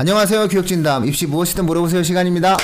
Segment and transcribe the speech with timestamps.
[0.00, 0.48] 안녕하세요.
[0.48, 2.56] 교육진담 입시 무엇이든 물어보세요 시간입니다.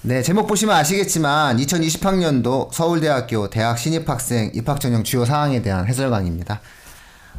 [0.00, 6.62] 네, 제목 보시면 아시겠지만 2020학년도 서울대학교 대학 신입학생 입학 전형 주요 사항에 대한 해설 강의입니다.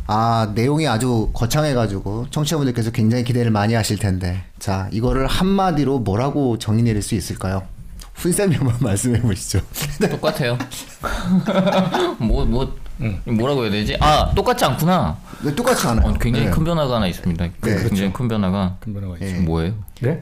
[0.06, 6.84] 아, 내용이 아주 거창해가지고 청취자분들께서 굉장히 기대를 많이 하실 텐데 자, 이거를 한마디로 뭐라고 정의
[6.84, 7.64] 내릴 수 있을까요?
[8.20, 9.60] 훈쌤이 한번 말씀해 보시죠.
[10.12, 10.58] 똑같아요.
[12.20, 12.76] 뭐, 뭐,
[13.26, 13.96] 뭐라고 해야 되지?
[14.02, 15.16] 아, 똑같지 않구나.
[15.42, 16.10] 네, 똑같이 하나요?
[16.10, 16.52] 어, 굉장히 네.
[16.52, 17.48] 큰 변화가 하나 있습니다.
[17.62, 19.26] 그 네, 굉장히 큰 변화가 큰 변화가 있죠.
[19.26, 19.34] 예.
[19.40, 19.74] 뭐예요?
[20.02, 20.22] 네?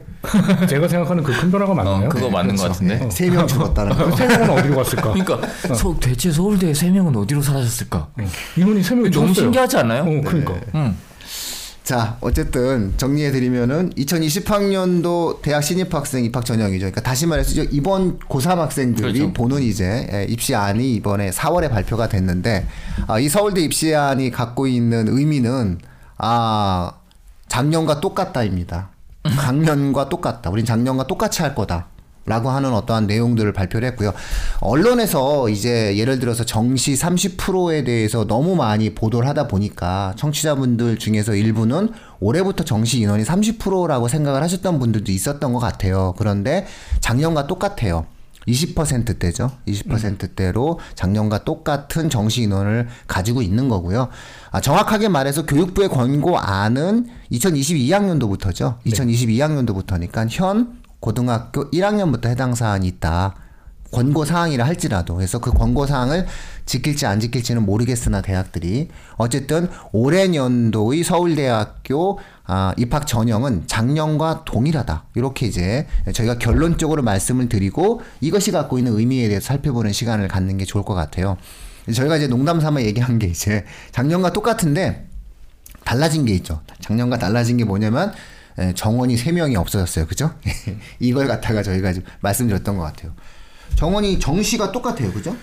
[0.68, 2.06] 제가 생각하는 그 큰 변화가 맞나요?
[2.06, 2.84] 어, 그거 맞는 것 그렇죠.
[2.84, 3.10] 같은데.
[3.10, 4.04] 세 명 죽었다는 거.
[4.10, 5.12] 그세 명은 어디로 갔을까?
[5.12, 7.98] 그러니까 서, 대체 서울대 세 명은 어디로 사라졌을까?
[7.98, 8.30] 어.
[8.56, 9.44] 인원이 세 명이 너무 죽었어요.
[9.46, 10.02] 신기하지 않아요?
[10.02, 10.54] 어, 그러니까.
[10.76, 10.96] 응.
[11.88, 16.80] 자, 어쨌든 정리해 드리면은 2020학년도 대학 신입학생 입학 전형이죠.
[16.80, 19.32] 그러니까 다시 말해서 이번 고3 학생들이 그렇죠.
[19.32, 22.66] 보는 이제 예, 입시안이 이번에 4월에 발표가 됐는데
[23.06, 25.78] 아, 이 서울대 입시안이 갖고 있는 의미는
[26.18, 26.92] 아,
[27.48, 28.90] 작년과 똑같다입니다.
[29.40, 30.50] 작년과 똑같다.
[30.50, 31.86] 우린 작년과 똑같이 할 거다.
[32.28, 34.12] 라고 하는 어떠한 내용들을 발표를 했고요.
[34.60, 41.90] 언론에서 이제 예를 들어서 정시 30%에 대해서 너무 많이 보도를 하다 보니까 청취자분들 중에서 일부는
[42.20, 46.14] 올해부터 정시 인원이 30%라고 생각을 하셨던 분들도 있었던 것 같아요.
[46.16, 46.66] 그런데
[47.00, 48.06] 작년과 똑같아요.
[48.48, 49.50] 20%대죠.
[49.66, 54.08] 20%대로 작년과 똑같은 정시 인원을 가지고 있는 거고요.
[54.50, 58.78] 아, 정확하게 말해서 교육부의 권고안은 2022학년도부터죠.
[58.86, 63.34] 2022학년도부터니까 현 고등학교 1학년부터 해당 사안이 있다.
[63.90, 66.26] 권고 사항이라 할지라도 그래서 그 권고 사항을
[66.66, 75.46] 지킬지 안 지킬지는 모르겠으나 대학들이 어쨌든 올해 년도의 서울대학교 아, 입학 전형은 작년과 동일하다 이렇게
[75.46, 80.84] 이제 저희가 결론적으로 말씀을 드리고 이것이 갖고 있는 의미에 대해서 살펴보는 시간을 갖는 게 좋을
[80.84, 81.36] 것 같아요.
[81.92, 85.08] 저희가 이제 농담 삼아 얘기한 게 이제 작년과 똑같은데
[85.84, 86.60] 달라진 게 있죠.
[86.80, 88.12] 작년과 달라진 게 뭐냐면 에,
[88.74, 90.06] 정원이 세명이 없어졌어요.
[90.06, 90.32] 그죠?
[91.00, 93.12] 이걸 갖다가 저희가 지금 말씀드렸던 것 같아요.
[93.76, 95.12] 정원이 정시가 똑같아요.
[95.12, 95.36] 그죠?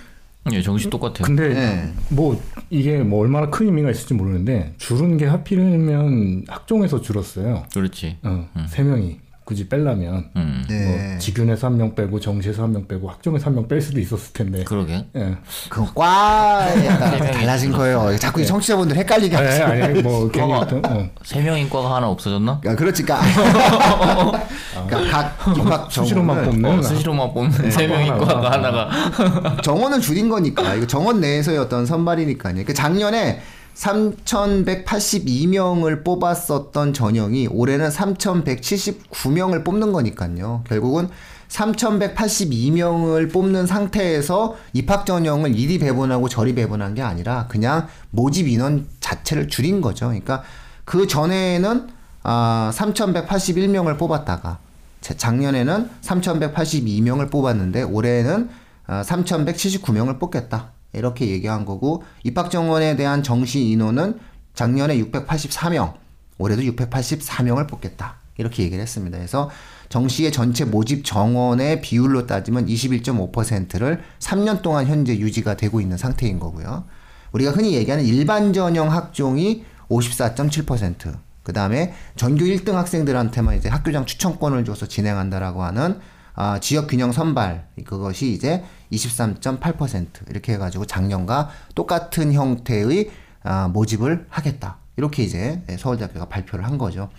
[0.51, 1.23] 예, 정신 똑같아요.
[1.23, 1.93] 근데 네.
[2.09, 7.65] 뭐 이게 뭐 얼마나 큰 의미가 있을지 모르는데 줄은 게 하필이면 학종에서 줄었어요.
[7.73, 8.17] 그렇지.
[8.21, 10.65] 어, 세 명이 굳이 빼려면 음.
[10.67, 10.85] 네.
[11.11, 14.33] 뭐 직윤에서 한 명 빼고 정시에서 한 명 빼고 학종에서 한 명 뺄 수도 있었을
[14.33, 14.63] 텐데.
[14.63, 15.05] 그러게.
[15.15, 15.37] 예.
[15.69, 18.17] 그 과에 따라 세 명이 달라진 거예요.
[18.17, 19.63] 자꾸 이 청취자분들 헷갈리게 아니, 하시죠.
[19.65, 21.07] 아니, 뭐 괜히 어떤, 어.
[21.23, 22.59] 세 명인 과가 하나 없어졌나?
[22.59, 23.25] 그러니까 그렇지, 그러니까,
[24.87, 28.25] 그러니까 각 입학 수시로만 정원을 뽑는 어, 스시로만 뽑는 세 명인 하나가.
[28.25, 32.53] 과가 하나가 정원을 줄인 거니까 이거 정원 내에서의 어떤 선발이니까요.
[32.53, 33.41] 그러니까 작년에
[33.75, 40.63] 3,182명을 뽑았었던 전형이 올해는 3,179명을 뽑는 거니까요.
[40.67, 41.09] 결국은
[41.49, 49.47] 3,182명을 뽑는 상태에서 입학 전형을 이리 배분하고 저리 배분한 게 아니라 그냥 모집 인원 자체를
[49.47, 50.07] 줄인 거죠.
[50.07, 50.43] 그러니까
[50.85, 51.87] 그 전에는
[52.23, 54.57] 아, 3,181명을 뽑았다가
[55.01, 58.49] 자- 작년에는 3,182명을 뽑았는데 올해는
[58.87, 60.71] 아, 3,179명을 뽑겠다.
[60.95, 64.19] 이렇게 얘기한 거고 입학 정원에 대한 정시 인원은
[64.53, 65.93] 작년에 684명,
[66.37, 68.15] 올해도 684명을 뽑겠다.
[68.37, 69.17] 이렇게 얘기를 했습니다.
[69.17, 69.49] 그래서
[69.89, 76.85] 정시의 전체 모집 정원의 비율로 따지면 21.5%를 3년 동안 현재 유지가 되고 있는 상태인 거고요.
[77.31, 81.17] 우리가 흔히 얘기하는 일반 전형 학종이 54.7%.
[81.43, 85.99] 그 다음에 전교 1등 학생들한테만 이제 학교장 추천권을 줘서 진행한다라고 하는
[86.35, 93.09] 아, 지역 균형 선발 그것이 이제 23.8% 이렇게 해가지고 작년과 똑같은 형태의
[93.43, 97.09] 아, 모집을 하겠다 이렇게 이제 서울대학교가 발표를 한 거죠.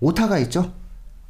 [0.00, 0.72] 오타가 있죠.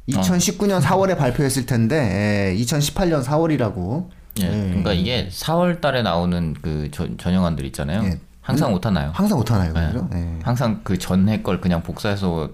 [0.09, 4.09] 2019년 4월에 발표했을 텐데 2018년 4월이라고.
[4.41, 4.47] 예.
[4.47, 8.03] 그러니까 이게 4월 달에 나오는 그 전, 전형안들 있잖아요.
[8.03, 8.19] 예.
[8.41, 9.11] 항상 오타나요.
[9.13, 9.87] 항상 오타나요, 네.
[9.87, 10.09] 그죠?
[10.13, 10.39] 예.
[10.41, 12.49] 항상 그 전해 걸 그냥 복사해서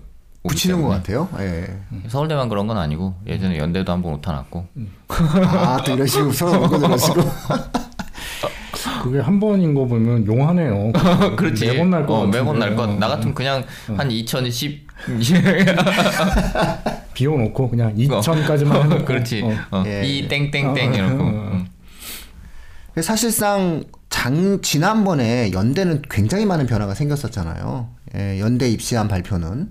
[0.47, 0.89] 붙이는 것.
[0.89, 1.27] 같아요.
[1.39, 1.65] 예.
[2.07, 4.65] 서울대만 그런 건 아니고 예전에 연대도 한번 오타났고
[5.07, 7.21] 아, 또 이런 식으로 서로 먹고 들으시고.
[9.03, 10.91] 그게 한 번인 거 보면 용하네요.
[11.37, 12.39] 그렇지 매번 날것 어, 같은데.
[12.39, 12.87] 매번 날 것.
[12.97, 13.09] 나 어.
[13.09, 13.63] 같으면 그냥
[13.95, 14.85] 한 2010.
[17.13, 19.05] 비워놓고 그냥 2천까지만 해놓고.
[19.05, 19.43] 그렇지.
[19.43, 19.77] 어.
[19.77, 20.03] 어, 예.
[20.05, 21.23] 이 땡땡땡 어, 이러고.
[21.23, 21.51] 어, 어.
[21.53, 21.67] 음.
[23.01, 27.89] 사실상 장 지난번에 연대는 굉장히 많은 변화가 생겼었잖아요.
[28.17, 29.67] 예, 연대 입시안 발표는 어,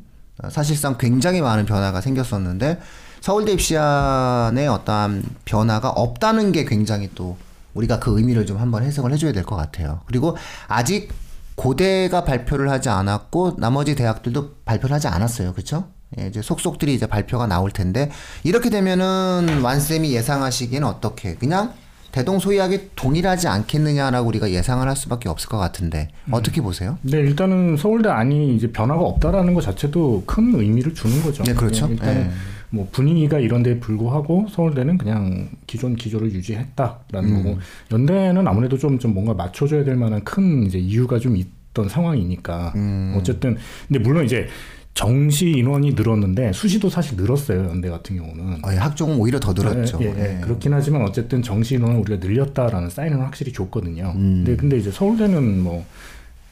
[0.51, 2.81] 사실상 굉장히 많은 변화가 생겼었는데
[3.21, 7.37] 서울대 입시안의 어떠한 변화가 없다는 게 굉장히 또
[7.75, 10.01] 우리가 그 의미를 좀 한번 해석을 해줘야 될 것 같아요.
[10.07, 10.37] 그리고
[10.69, 11.13] 아직
[11.57, 15.53] 고대가 발표를 하지 않았고 나머지 대학들도 발표를 하지 않았어요.
[15.53, 15.89] 그렇죠?
[16.19, 18.11] 예, 이제 속속들이 이제 발표가 나올 텐데
[18.43, 21.73] 이렇게 되면은 완쌤이 예상하시기에는 어떻게 그냥
[22.15, 26.97] 대동소이하게 동일하지 않겠느냐라고 우리가 예상을 할 수밖에 없을 것 같은데 어떻게 보세요?
[27.03, 31.43] 네, 일단은 서울대 안이 이제 변화가 없다라는 것 자체도 큰 의미를 주는 거죠.
[31.43, 31.89] 네, 그렇죠.
[31.91, 32.31] 일단 네.
[32.71, 37.43] 뭐 분위기가 이런데 불구하고 서울대는 그냥 기존 기조를 유지했다라는 음.
[37.43, 37.59] 거고
[37.91, 43.17] 연대는 아무래도 좀, 좀 뭔가 맞춰줘야 될 만한 큰 이제 이유가 좀 있던 상황이니까 음.
[43.19, 43.57] 어쨌든
[43.89, 44.47] 근데 물론 이제
[44.95, 48.65] 정시 인원이 늘었는데 수시도 사실 늘었어요 연대 같은 경우는.
[48.65, 49.99] 어, 예, 학종은 오히려 더 늘었죠.
[50.03, 50.41] 예, 예, 예.
[50.41, 54.13] 그렇긴 하지만 어쨌든 정시 인원은 우리가 늘렸다라는 사인은 확실히 줬거든요.
[54.15, 54.45] 음.
[54.45, 55.85] 근데, 근데 이제 서울대는 뭐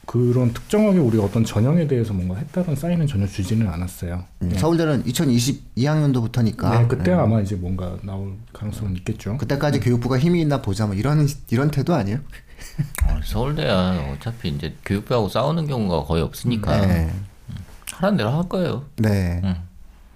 [0.05, 4.25] 그런 특정하게 우리가 어떤 전형에 대해서 뭔가 했다는 사인은 전혀 주지는 않았어요.
[4.41, 9.37] 음, 서울대는 2022학년도부터니까 네, 그때 아마 이제 뭔가 나올 가능성은 있겠죠.
[9.37, 12.19] 그때까지 교육부가 힘이 있나 보자 뭐 이런 이런 태도 아니에요?
[13.07, 17.09] 어, 서울대야 어차피 이제 교육부하고 싸우는 경우가 거의 없으니까 네.
[17.97, 18.83] 하라는 대로 할 거예요.
[18.97, 19.41] 네.
[19.43, 19.55] 음.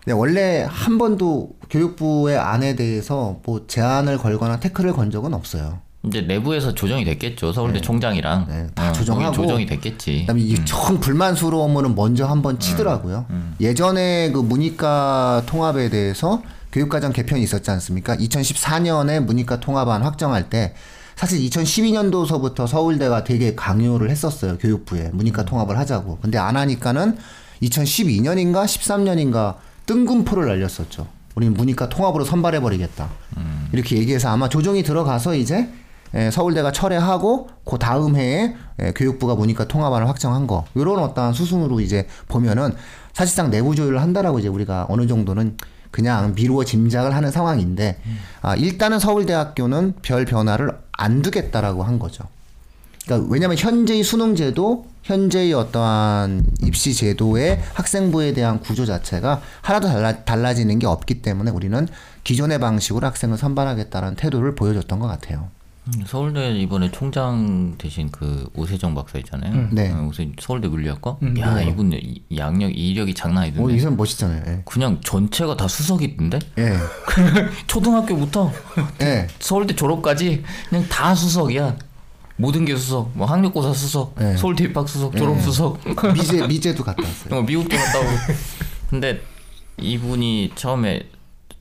[0.06, 5.80] 네, 원래 한 번도 교육부의 안에 대해서 뭐 제안을 걸거나 태클을 건 적은 없어요.
[6.06, 7.52] 이제 내부에서 조정이 됐겠죠.
[7.52, 10.22] 서울대 총장이랑 네, 다 어, 조정하고 조정이 됐겠지.
[10.22, 13.26] 그다음에 이정 불만스러우면은 먼저 한번 치더라고요.
[13.60, 16.42] 예전에 그 문이과 통합에 대해서
[16.72, 18.16] 교육과정 개편이 있었지 않습니까?
[18.16, 20.74] 2014년에 문이과 통합안 확정할 때
[21.16, 24.58] 사실 2012년도서부터 서울대가 되게 강요를 했었어요.
[24.60, 26.20] 교육부에 문이과 통합을 하자고.
[26.22, 27.18] 근데 안 하니까는
[27.62, 29.56] 2012년인가 13년인가
[29.86, 31.08] 뜬금포를 날렸었죠.
[31.36, 33.10] 우리는 문이과 통합으로 선발해 버리겠다.
[33.72, 35.70] 이렇게 얘기해서 아마 조정이 들어가서 이제
[36.14, 41.80] 에, 서울대가 철회하고 그 다음 해에 에, 교육부가 문이과 통합안을 확정한 거 이런 어떠한 수순으로
[41.82, 42.74] 이제 보면은
[43.14, 45.58] 사실상 내부 조율을 한다라고 이제 우리가 어느 정도는
[45.92, 48.00] 그냥 미루어 짐작을 하는 상황인데
[48.42, 52.24] 아, 일단은 서울대학교는 별 변화를 안 두겠다라고 한 거죠.
[53.06, 60.24] 그러니까 왜냐하면 현재의 수능 제도, 현재의 어떠한 입시 제도의 학생부에 대한 구조 자체가 하나도 달라,
[60.26, 61.88] 달라지는 게 없기 때문에 우리는
[62.26, 65.48] 기존의 방식으로 학생을 선발하겠다는 태도를 보여줬던 것 같아요.
[65.88, 69.70] 음, 서울대 이번에 총장 대신 그 오세정 박사 있잖아요.
[69.72, 69.90] 네.
[69.94, 71.16] 어, 오세 서울대 물리학과.
[71.40, 73.74] 야 이분 이- 양력 이력이 장난 오, 아니던데.
[73.76, 74.44] 이 사람 멋있잖아요.
[74.48, 74.62] 예.
[74.66, 76.40] 그냥 전체가 다 수석이던데.
[76.58, 76.74] 예.
[77.68, 78.52] 초등학교부터
[79.04, 79.28] 예.
[79.40, 81.78] 서울대 졸업까지 그냥 다 수석이야.
[82.38, 83.12] 모든 게 수석.
[83.16, 84.38] 뭐 학력고사 수석, 네.
[84.38, 85.80] 서울대 입학 수석, 졸업 수석.
[86.14, 87.40] 미제 미제도 갔다 왔어요.
[87.40, 88.10] 어, 미국도 갔다 오고.
[88.90, 89.22] 근데
[89.78, 91.10] 이분이 처음에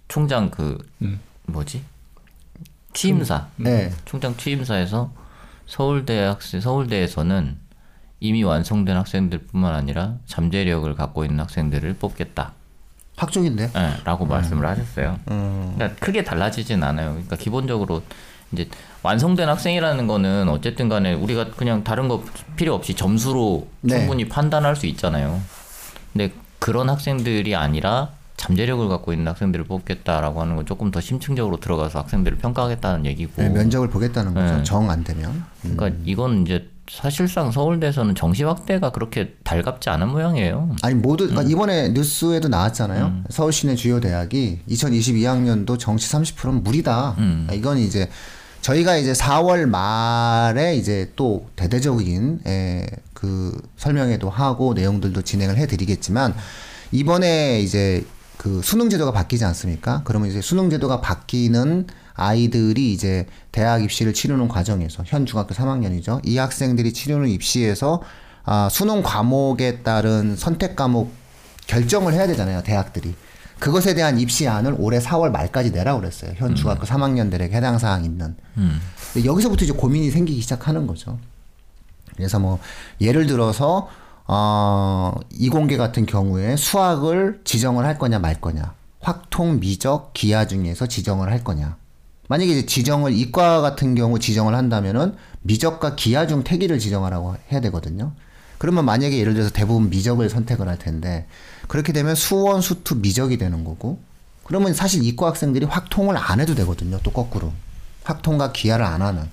[0.08, 1.18] 총장 그 음.
[1.46, 1.82] 뭐지?
[2.92, 3.48] 취임사.
[3.56, 3.92] 네.
[4.04, 5.12] 총장 취임사에서
[5.66, 7.58] 서울대 학생 서울대에서는
[8.20, 12.52] 이미 완성된 학생들뿐만 아니라 잠재력을 갖고 있는 학생들을 뽑겠다.
[13.16, 13.70] 확정인데.
[13.74, 14.28] 예, 라고 음.
[14.28, 15.18] 말씀을 하셨어요.
[15.24, 17.10] 그러니까 크게 달라지진 않아요.
[17.12, 18.02] 그러니까 기본적으로
[18.52, 18.68] 이제
[19.02, 22.24] 완성된 학생이라는 거는 어쨌든 간에 우리가 그냥 다른 거
[22.56, 23.98] 필요 없이 점수로 네.
[23.98, 25.40] 충분히 판단할 수 있잖아요.
[26.12, 32.00] 근데 그런 학생들이 아니라 잠재력을 갖고 있는 학생들을 뽑겠다라고 하는 건 조금 더 심층적으로 들어가서
[32.00, 33.42] 학생들을 평가하겠다는 얘기고.
[33.42, 34.56] 네, 면접을 보겠다는 거죠.
[34.56, 34.62] 네.
[34.62, 35.44] 정안 되면.
[35.62, 40.76] 그러니까 이건 이제 사실상 서울대에서는 정시 확대가 그렇게 달갑지 않은 모양이에요.
[40.82, 41.30] 아니 모두 음.
[41.30, 43.24] 그러니까 이번에 뉴스에도 나왔잖아요.
[43.30, 47.16] 서울 시내 주요 대학이 2022학년도 정시 30%는 무리다.
[47.18, 47.48] 음.
[47.52, 48.08] 이건 이제
[48.60, 56.34] 저희가 이제 4월 말에 이제 또 대대적인 에, 그 설명회도 하고 내용들도 진행을 해드리겠지만
[56.92, 58.04] 이번에 이제
[58.36, 60.02] 그 수능 제도가 바뀌지 않습니까?
[60.04, 66.20] 그러면 이제 수능 제도가 바뀌는 아이들이 이제 대학 입시를 치르는 과정에서 현 중학교 3학년이죠.
[66.24, 68.02] 이 학생들이 치르는 입시에서
[68.44, 71.12] 아, 수능 과목에 따른 선택 과목
[71.66, 72.62] 결정을 해야 되잖아요.
[72.62, 73.14] 대학들이.
[73.58, 76.32] 그것에 대한 입시안을 올해 4월 말까지 내라고 그랬어요.
[76.36, 78.36] 현 중학교 3학년들에게 해당 사항 있는.
[79.12, 81.18] 근데 여기서부터 이제 고민이 생기기 시작하는 거죠.
[82.16, 82.58] 그래서 뭐
[83.00, 83.88] 예를 들어서
[84.26, 91.30] 어, 이공계 같은 경우에 수학을 지정을 할 거냐 말 거냐, 확통, 미적, 기하 중에서 지정을
[91.30, 91.76] 할 거냐.
[92.28, 98.12] 만약에 이제 지정을 이과 같은 경우 지정을 한다면은 미적과 기하 중 태기를 지정하라고 해야 되거든요.
[98.58, 101.26] 그러면 만약에 예를 들어서 대부분 미적을 선택을 할 텐데
[101.68, 103.98] 그렇게 되면 수원, 수투, 미적이 되는 거고
[104.44, 106.98] 그러면 사실 이과 학생들이 확통을 안 해도 되거든요.
[107.02, 107.52] 또 거꾸로
[108.04, 109.24] 확통과 기하를 안 하는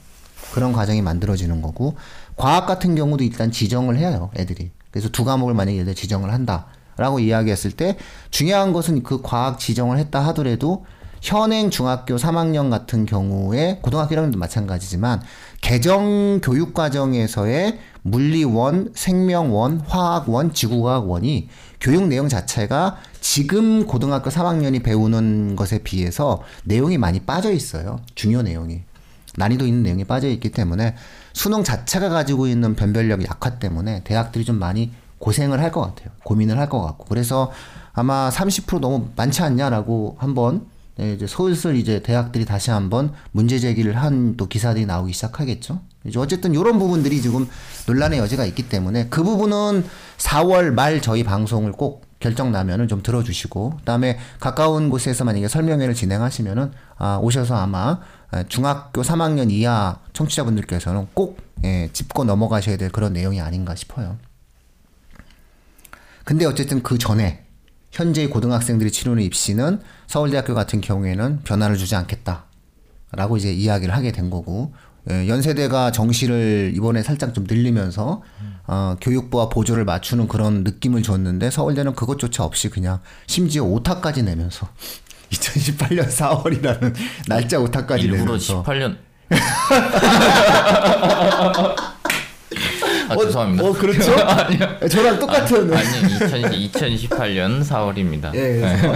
[0.53, 1.95] 그런 과정이 만들어지는 거고
[2.35, 7.19] 과학 같은 경우도 일단 지정을 해요 애들이 그래서 두 과목을 만약에 예를 들어 지정을 한다라고
[7.19, 7.97] 이야기했을 때
[8.29, 10.85] 중요한 것은 그 과학 지정을 했다 하더라도
[11.23, 15.21] 현행 중학교 3학년 같은 경우에 고등학교 1학년도 마찬가지지만
[15.61, 21.47] 개정 교육 과정에서의 물리원, 생명원, 화학원, 지구과학원이
[21.79, 28.01] 교육 내용 자체가 지금 고등학교 3학년이 배우는 것에 비해서 내용이 많이 빠져 있어요.
[28.15, 28.81] 중요 내용이.
[29.37, 30.95] 난이도 있는 내용이 빠져 있기 때문에
[31.31, 36.09] 수능 자체가 가지고 있는 변별력 약화 때문에 대학들이 좀 많이 고생을 할 것 같아요.
[36.25, 37.05] 고민을 할 것 같고.
[37.05, 37.49] 그래서
[37.93, 43.95] 아마 30% 너무 많지 않냐라고 한번 네, 이제 슬슬 이제 대학들이 다시 한번 문제 제기를
[43.97, 45.81] 한 또 기사들이 나오기 시작하겠죠.
[46.05, 47.47] 이제 어쨌든 이런 부분들이 지금
[47.87, 49.85] 논란의 여지가 있기 때문에 그 부분은
[50.17, 56.71] 4월 말 저희 방송을 꼭 결정 나면은 좀 들어주시고 그다음에 가까운 곳에서 만약에 설명회를 진행하시면은
[56.97, 57.99] 아, 오셔서 아마
[58.31, 64.17] 아, 중학교 3학년 이하 청취자분들께서는 꼭 예, 짚고 넘어가셔야 될 그런 내용이 아닌가 싶어요.
[66.25, 67.42] 근데 어쨌든 그 전에
[67.93, 74.73] 현재 고등학생들이 치르는 입시는 서울대학교 같은 경우에는 변화를 주지 않겠다라고 이제 이야기를 하게 된 거고
[75.11, 78.23] 예, 연세대가 정시를 이번에 살짝 좀 늘리면서
[78.65, 84.67] 어, 교육부와 보조를 맞추는 그런 느낌을 줬는데 서울대는 그것조차 없이 그냥 심지어 오타까지 내면서
[85.29, 86.95] 2018년 4월이라는
[87.27, 88.97] 날짜 오타까지 일부러 내면서 18년.
[93.13, 93.63] 아, 죄송합니다.
[93.63, 94.11] 어, 그렇죠?
[94.89, 96.41] 저랑 똑같은 아니 2000,
[96.71, 98.33] 2018년 4월입니다.
[98.35, 98.87] 예, 그래서,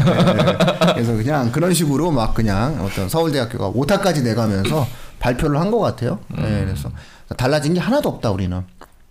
[0.90, 4.88] 예, 그래서 그냥 그런 식으로 막 그냥 어떤 서울대학교가 오타까지 내가면서
[5.20, 6.20] 발표를 한 것 같아요.
[6.40, 6.90] 예, 그래서
[7.38, 8.62] 달라진 게 하나도 없다 우리는.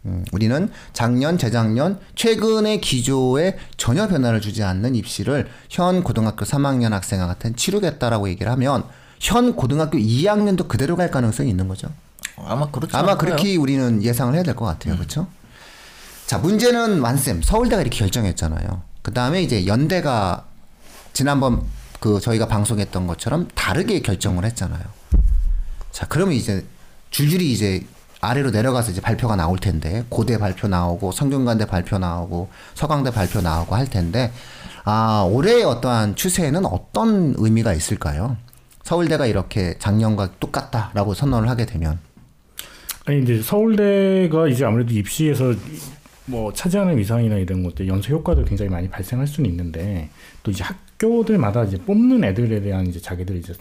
[0.07, 7.55] 음, 우리는 작년, 재작년 최근의 기조에 전혀 변화를 주지 않는 입시를 현 고등학교 3학년 학생한테
[7.57, 8.85] 치르겠다라고 얘기를 하면
[9.19, 11.89] 현 고등학교 2학년도 그대로 갈 가능성이 있는 거죠.
[12.39, 13.17] 아마 그렇지 아마 않을까요?
[13.37, 14.95] 그렇게 우리는 예상을 해야 될 것 같아요.
[14.97, 15.27] 그렇죠?
[16.27, 18.83] 자, 문제는 완쌤 서울대가 이렇게 결정했잖아요.
[19.03, 20.45] 그다음에 이제 연대가
[21.13, 21.63] 지난번
[22.01, 24.83] 그 저희가 방송했던 것처럼 다르게 결정을 했잖아요.
[25.93, 26.67] 자, 그러면 이제
[27.11, 27.87] 줄줄이 이제
[28.21, 33.75] 아래로 내려가서 이제 발표가 나올 텐데 고대 발표 나오고 성균관대 발표 나오고 서강대 발표 나오고
[33.77, 34.33] 할 텐데
[34.85, 38.37] 아 올해의 어떠한 추세에는 어떤 의미가 있을까요?
[38.83, 41.99] 서울대가 이렇게 작년과 똑같다라고 선언을 하게 되면
[43.07, 45.55] 아니 이제 서울대가 이제 아무래도 입시에서
[46.27, 50.11] 뭐 차지하는 위상이나 이런 것들 연쇄 효과도 굉장히 많이 발생할 수는 있는데
[50.43, 53.55] 또 이제 학교들마다 이제 뽑는 애들에 대한 이제 자기들 이제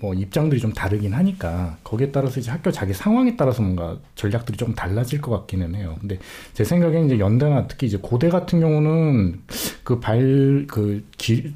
[0.00, 4.74] 뭐 입장들이 좀 다르긴 하니까 거기에 따라서 이제 학교 자기 상황에 따라서 뭔가 전략들이 좀
[4.74, 5.96] 달라질 것 같기는 해요.
[6.00, 6.18] 근데
[6.54, 9.42] 제 생각엔 이제 연대나 특히 이제 고대 같은 경우는
[9.84, 11.52] 그 그발그기시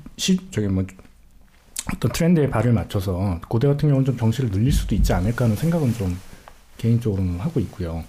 [0.51, 0.85] 저기 뭐
[1.95, 5.95] 어떤 트렌드에 발을 맞춰서 고대 같은 경우는 좀 정시를 늘릴 수도 있지 않을까 하는 생각은
[5.95, 6.15] 좀
[6.81, 8.03] 개인적으로는 하고 있고요.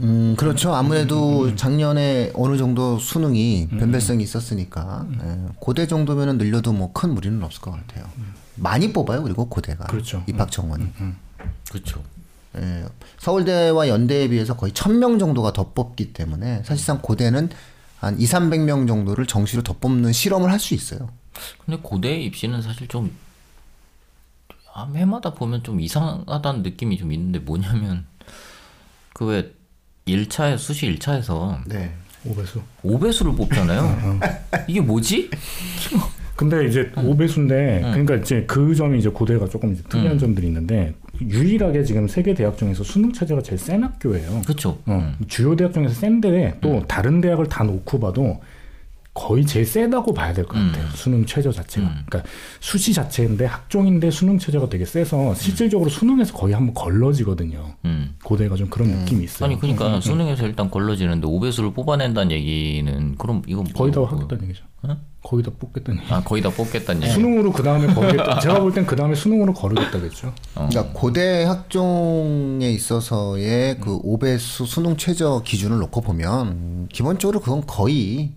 [0.00, 0.72] 음, 그렇죠.
[0.74, 3.78] 아무래도 작년에 어느 정도 수능이 음.
[3.78, 8.06] 변별성이 있었으니까 예, 고대 정도면은 늘려도 뭐 큰 무리는 없을 것 같아요.
[8.54, 9.22] 많이 뽑아요.
[9.22, 10.22] 그리고 고대가 그렇죠.
[10.28, 10.86] 입학 정원이
[11.70, 12.02] 그렇죠.
[12.56, 12.84] 예,
[13.18, 17.50] 서울대와 연대에 비해서 거의 1000명 정도가 더 뽑기 때문에 사실상 고대는
[17.98, 21.08] 한 2, 300명 정도를 정시로 더 뽑는 실험을 할 수 있어요.
[21.66, 23.10] 근데 고대 입시는 사실 좀
[24.74, 28.06] 아, 해마다 보면 좀 이상하다는 느낌이 좀 있는데 뭐냐면
[29.14, 29.50] 그 왜
[30.06, 31.92] 1차에 수시 1차에서 네.
[32.24, 32.60] 오배수.
[32.84, 34.20] 5배수를 뽑잖아요.
[34.68, 35.30] 이게 뭐지?
[36.36, 41.84] 근데 이제 오배수인데 그러니까 이제 그 점이 이제 고대가 조금 이제 특이한 점들이 있는데 유일하게
[41.84, 44.42] 지금 세계 대학 중에서 수능 체제가 제일 센 학교예요.
[44.42, 44.78] 그렇죠.
[44.86, 48.40] 어, 주요 대학 중에서 센데 또 다른 대학을 다 놓고 봐도
[49.14, 50.88] 거의 제일 세다고 봐야 될 것 같아요.
[50.94, 51.86] 수능 최저 자체가.
[52.06, 52.22] 그러니까
[52.60, 57.74] 수시 자체인데 학종인데 수능 최저가 되게 세서 실질적으로 수능에서 거의 한번 걸러지거든요.
[57.84, 58.14] 음.
[58.24, 59.46] 고대가 좀 그런 느낌이 있어요.
[59.50, 64.44] 아니 그러니까 수능에서 일단 걸러지는데 5배수를 뽑아낸다는 얘기는 그럼 이건 뭐- 거의 다 뭐- 하겠다는
[64.44, 64.64] 얘기죠.
[64.84, 64.96] 어?
[65.22, 66.12] 거의 다 뽑겠다는 얘기.
[66.12, 67.12] 아 거의 다 뽑겠다는 얘기.
[67.12, 68.40] 수능으로 그 다음에 거르겠다.
[68.40, 70.32] 제가 볼 땐 그 다음에 수능으로 거르겠다겠죠.
[70.54, 78.32] 그러니까 고대 학종에 있어서의 그 5배수 수능 최저 기준을 놓고 보면 기본적으로 그건 거의 예,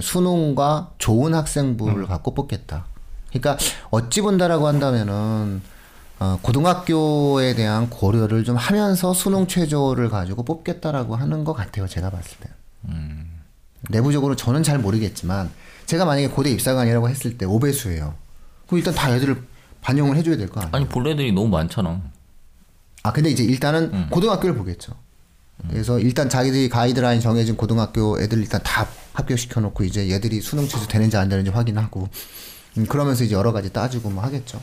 [0.00, 2.86] 수능과 좋은 학생부를 갖고 뽑겠다.
[3.28, 3.56] 그러니까
[3.90, 5.62] 어찌 본다라고 한다면은
[6.20, 11.88] 어, 고등학교에 대한 고려를 좀 하면서 수능 최저를 가지고 뽑겠다라고 하는 것 같아요.
[11.88, 12.48] 제가 봤을 때.
[13.90, 15.50] 내부적으로 저는 잘 모르겠지만
[15.86, 18.14] 제가 만약에 고대 입사관이라고 했을 때 5배수예요.
[18.66, 19.42] 그럼 일단 다 애들을
[19.80, 20.76] 반영을 해줘야 될 거 아니에요.
[20.76, 22.00] 아니 본래들이 너무 많잖아.
[23.02, 24.06] 아 근데 이제 일단은 음.
[24.10, 24.92] 고등학교를 보겠죠.
[25.70, 30.86] 그래서 일단 자기들이 가이드라인 정해진 고등학교 애들 일단 다 합격시켜 놓고 이제 얘들이 수능 최저
[30.86, 32.08] 되는지 안 되는지 확인하고
[32.78, 34.60] 음, 그러면서 이제 여러 가지 따지고 뭐 하겠죠.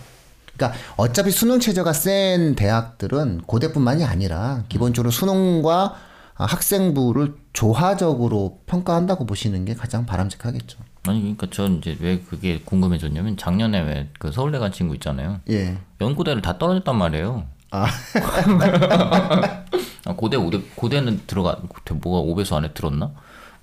[0.56, 5.96] 그러니까 어차피 수능 최저가 센 대학들은 고대뿐만이 아니라 기본적으로 수능과
[6.36, 10.80] 아, 학생부를 조화적으로 평가한다고 보시는 게 가장 바람직하겠죠.
[11.08, 15.40] 아니 그러니까 전 이제 왜 그게 궁금해졌냐면 작년에 왜 그 서울대 간 친구 있잖아요.
[15.50, 15.78] 예.
[16.02, 17.46] 연고대를 다 떨어졌단 말이에요.
[17.72, 17.88] 아.
[20.06, 21.58] 아, 고대 오대 고대는 들어가
[22.02, 23.12] 뭐가 5배수 안에 들었나?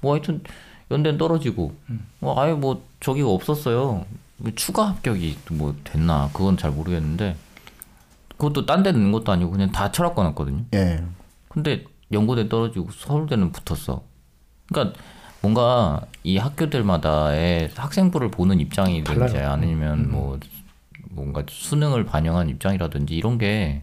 [0.00, 0.42] 뭐 하여튼
[0.90, 1.74] 연대는 떨어지고
[2.20, 4.04] 뭐 아예 뭐 저기가 없었어요.
[4.38, 7.36] 뭐 추가 합격이 뭐 됐나 그건 잘 모르겠는데
[8.36, 10.64] 그것도 딴 데 넣는 것도 아니고 그냥 다 철학과 났거든요.
[10.74, 11.02] 예.
[11.48, 14.02] 근데 연고대 떨어지고 서울대는 붙었어.
[14.68, 14.98] 그러니까
[15.40, 19.50] 뭔가 이 학교들마다의 학생부를 보는 입장이든지 달라요.
[19.50, 20.38] 아니면 뭐
[21.10, 23.82] 뭔가 수능을 반영한 입장이라든지 이런 게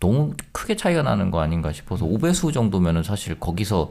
[0.00, 3.90] 너무 크게 차이가 나는 거 아닌가 싶어서 5배수 정도면은 사실 거기서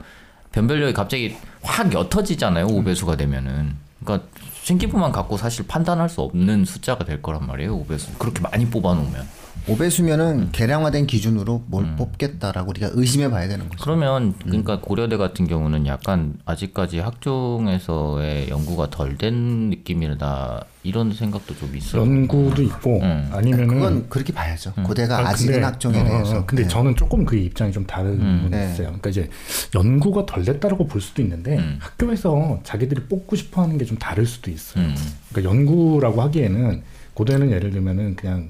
[0.51, 2.67] 변별력이 갑자기 확 옅어지잖아요.
[2.67, 3.75] 5배수가 되면은.
[4.03, 4.27] 그러니까
[4.61, 7.83] 신기부만 갖고 사실 판단할 수 없는 숫자가 될 거란 말이에요.
[7.83, 8.17] 5배수.
[8.19, 9.27] 그렇게 많이 뽑아 놓으면.
[9.67, 13.81] 5배수면은 계량화된 기준으로 뭘 뽑겠다라고 우리가 의심해 봐야 되는 거죠.
[13.81, 21.75] 그러면 그러니까 고려대 같은 경우는 약간 아직까지 학종에서의 연구가 덜 된 느낌이다 이런 생각도 좀
[21.75, 22.01] 있어요.
[22.01, 23.29] 연구도 있고 음.
[23.31, 24.73] 아니면은 그건 그렇게 봐야죠.
[24.83, 26.37] 고대가 아, 아직은 학종에 어, 대해서.
[26.39, 26.67] 어, 근데 네.
[26.69, 28.65] 저는 조금 그 입장이 좀 다른 부분이 네.
[28.65, 28.87] 있어요.
[28.87, 29.29] 그러니까 이제
[29.73, 31.77] 연구가 덜 됐다라고 볼 수도 있는데 음.
[31.79, 34.83] 학교에서 자기들이 뽑고 싶어하는 게 좀 다를 수도 있어요.
[34.85, 34.95] 음.
[35.31, 38.49] 그러니까 연구라고 하기에는 고대는 예를 들면은 그냥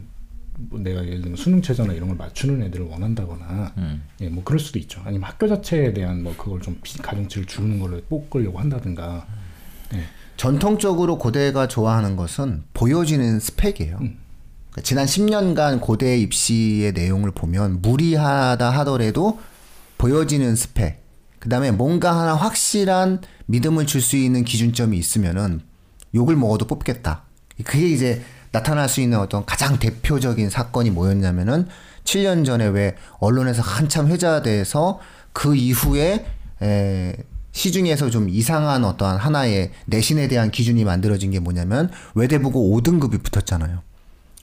[0.58, 4.04] 뭐 내가 예를 들면 수능 최저나 이런 걸 맞추는 애들을 원한다거나 음.
[4.22, 5.02] 예, 뭐 그럴 수도 있죠.
[5.06, 9.26] 아니면 학교 자체에 대한 뭐 그걸 좀 비- 가중치를 주는 거를 뽑으려고 한다든가.
[9.96, 10.04] 예.
[10.38, 13.98] 전통적으로 고대가 좋아하는 것은 보여지는 스펙이에요.
[14.02, 14.18] 음.
[14.72, 19.40] 그러니까 지난 10년간 고대 입시의 내용을 보면 무리하다 하더라도
[19.98, 21.02] 보여지는 스펙.
[21.40, 25.62] 그 다음에 뭔가 하나 확실한 믿음을 줄 수 있는 기준점이 있으면은
[26.16, 27.24] 욕을 먹어도 뽑겠다.
[27.64, 31.68] 그게 이제 나타날 수 있는 어떤 가장 대표적인 사건이 뭐였냐면은
[32.04, 35.00] 7년 전에 왜 언론에서 한참 회자돼서
[35.32, 36.26] 그 이후에
[36.62, 37.16] 에,
[37.54, 43.82] 시중에서 좀 이상한 어떠한 하나의 내신에 대한 기준이 만들어진 게 뭐냐면 외대부고 5등급이 붙었잖아요.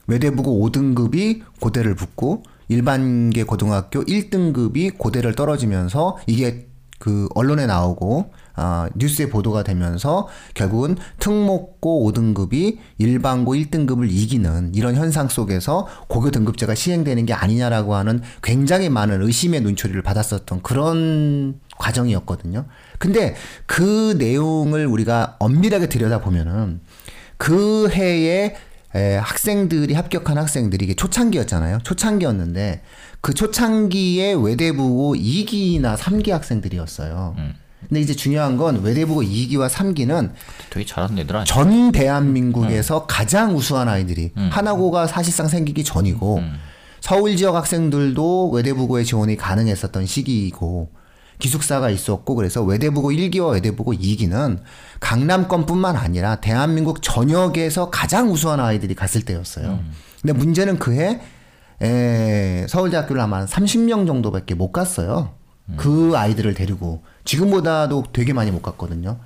[0.06, 9.28] 외대부고 5등급이 고대를 붙고 일반계 고등학교 1등급이 고대를 떨어지면서 이게 그 언론에 나오고 아, 뉴스에
[9.28, 17.32] 보도가 되면서 결국은 특목고 5등급이 일반고 1등급을 이기는 이런 현상 속에서 고교 등급제가 시행되는 게
[17.32, 22.66] 아니냐라고 하는 굉장히 많은 의심의 눈초리를 받았었던 그런 과정이었거든요.
[22.98, 23.34] 근데
[23.66, 26.80] 그 내용을 우리가 엄밀하게 들여다보면은
[27.38, 28.54] 그 해에
[28.94, 31.78] 에, 학생들이 합격한 학생들이 이게 초창기였잖아요.
[31.84, 32.82] 초창기였는데
[33.20, 37.34] 그 초창기에 외대부고 2기나 3기 학생들이었어요.
[37.90, 40.30] 근데 이제 중요한 건 외대부고 2기와 3기는
[40.70, 41.44] 되게 잘하는 애들 아니야?
[41.44, 46.40] 전 대한민국에서 가장 우수한 아이들이 하나고가 사실상 생기기 전이고
[47.00, 50.92] 서울 지역 학생들도 외대부고에 지원이 가능했었던 시기이고
[51.40, 54.58] 기숙사가 있었고 그래서 외대부고 1기와 외대부고 2기는
[55.00, 59.80] 강남권뿐만 아니라 대한민국 전역에서 가장 우수한 아이들이 갔을 때였어요.
[60.22, 61.20] 근데 문제는 그해
[61.82, 65.32] 에, 서울대학교를 아마 한 30명 정도밖에 못 갔어요.
[65.76, 69.18] 그 아이들을 데리고 지금보다도 되게 많이 못 갔거든요.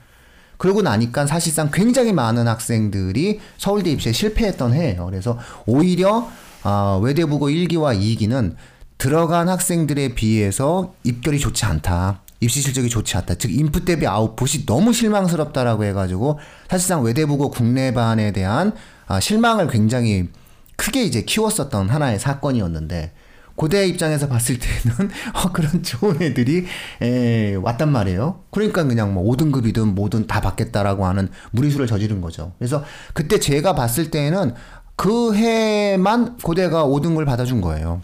[0.57, 5.07] 그러고 나니까 사실상 굉장히 많은 학생들이 서울대 입시에 실패했던 해예요.
[5.07, 6.28] 그래서 오히려
[6.62, 8.54] 아, 외대부고 1기와 2기는
[8.96, 12.20] 들어간 학생들에 비해서 입결이 좋지 않다.
[12.40, 13.35] 입시 실적이 좋지 않다.
[13.35, 18.72] 즉 인풋 대비 아웃풋이 너무 실망스럽다라고 해가지고 사실상 외대부고 국내반에 대한
[19.07, 20.28] 아, 실망을 굉장히
[20.76, 23.12] 크게 이제 키웠었던 하나의 사건이었는데
[23.57, 26.67] 고대 입장에서 봤을 때는 어, 그런 좋은 애들이
[27.01, 28.40] 에, 왔단 말이에요.
[28.51, 32.53] 그러니까 그냥 뭐 5등급이든 뭐든 다 받겠다라고 하는 무리수를 저지른 거죠.
[32.59, 34.55] 그래서 그때 제가 봤을 때는
[34.97, 38.01] 그 해만 고대가 5등급을 받아준 거예요.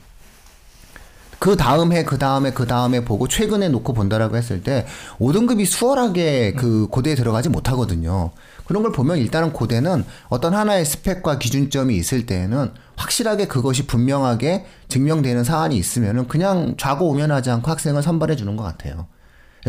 [1.41, 4.87] 그 다음 해, 그 다음에, 그 다음에 보고 최근에 놓고 본다라고 했을 때
[5.19, 8.31] 5등급이 수월하게 그 고대에 들어가지 못하거든요.
[8.71, 15.43] 그런 걸 보면 일단은 고대는 어떤 하나의 스펙과 기준점이 있을 때에는 확실하게 그것이 분명하게 증명되는
[15.43, 19.09] 사안이 있으면은 그냥 좌고 우면하지 않고 학생을 선발해 주는 것 같아요.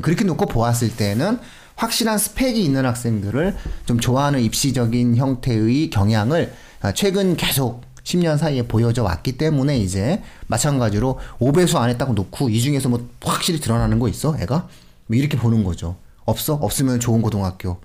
[0.03, 1.39] 그렇게 놓고 보았을 때는
[1.77, 9.01] 확실한 스펙이 있는 학생들을 좀 좋아하는 입시적인 형태의 경향을 아, 최근 계속 10년 사이에 보여져
[9.01, 14.37] 왔기 때문에 이제 마찬가지로 5배수 안에 딱 놓고 이 중에서 뭐 확실히 드러나는 거 있어?
[14.39, 14.67] 애가?
[15.07, 15.95] 뭐 이렇게 보는 거죠.
[16.25, 16.53] 없어?
[16.53, 17.79] 없으면 좋은 고등학교.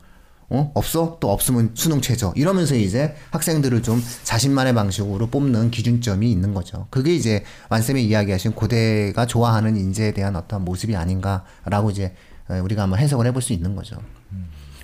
[0.49, 0.71] 어?
[0.75, 1.17] 없어?
[1.21, 2.33] 또 없으면 수능 최저.
[2.37, 6.87] 이러면서 이제 학생들을 좀 자신만의 방식으로 뽑는 기준점이 있는 거죠.
[6.91, 12.15] 그게 이제 완쌤이 이야기하신 고대가 좋아하는 인재에 대한 어떤 모습이 아닌가라고 이제
[12.51, 13.97] 에, 우리가 한번 해석을 해볼 수 있는 거죠.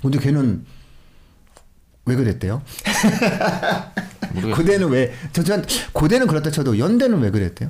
[0.01, 0.65] 근데 걔는
[2.05, 2.61] 왜 그랬대요?
[4.55, 5.13] 고대는 왜?
[5.31, 7.69] 저, 전 고대는 그렇다 쳐도 연대는 왜 그랬대요?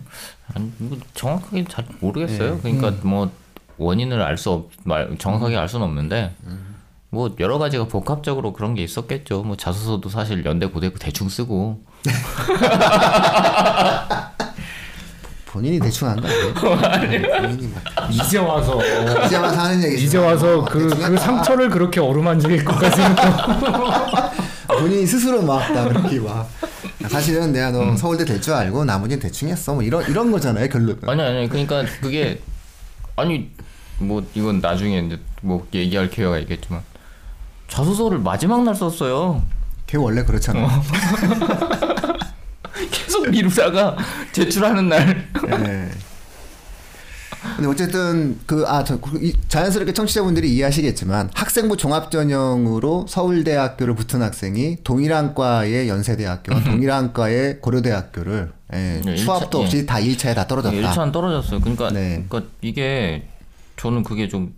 [0.56, 0.72] 아니,
[1.14, 2.56] 정확하게 잘 모르겠어요.
[2.56, 2.60] 네.
[2.62, 3.00] 그러니까 음.
[3.04, 3.32] 뭐
[3.78, 6.73] 원인을 알 수 없, 말, 정확하게 알 수는 없는데 음.
[7.14, 9.44] 뭐 여러 가지가 복합적으로 그런 게 있었겠죠.
[9.44, 11.80] 뭐 자소서도 사실 연대 고대 대충 쓰고.
[15.46, 16.54] 본인이 대충 한거 아니에요?
[16.56, 18.82] 본인이 막 이제 와서.
[19.28, 23.16] 이제 와서 하는 얘기 이제 와서 그, 그 상처를 그렇게 어루만질 것까지는
[24.68, 26.50] 또 본인이 스스로 막나 그렇게 막.
[27.08, 29.76] 사실은 내가 너 서울대 될 줄 알고 나머지는 대충 했어.
[29.76, 31.00] 뭐 이런 이런 거잖아요 결론.
[31.06, 31.48] 아니 아니.
[31.48, 32.42] 그러니까 그게
[33.16, 33.52] 아니
[34.00, 36.82] 뭐 이건 나중에 이제 뭐 얘기할 기회가 있겠지만
[37.78, 39.42] 자소서를 마지막 날 썼어요.
[39.88, 40.68] 걔 원래 그렇잖아.
[42.92, 43.98] 계속 미루다가
[44.32, 45.90] 제출하는 날 네.
[47.56, 48.84] 근데 어쨌든 그아
[49.50, 58.52] 자연스럽게 청취자분들이 이해하시겠지만 학생부 종합 전형으로 서울대학교를 붙은 학생이 동일한 과의 연세대학교와 동일한 과의 고려대학교를
[58.74, 60.76] 예, 네, 추합도 일차- 없이 다 1차에 다 떨어졌다.
[60.76, 61.60] 1차는 떨어졌어요.
[61.60, 62.24] 그러니까, 네.
[62.30, 63.28] 그러니까 이게
[63.78, 64.54] 저는 그게 좀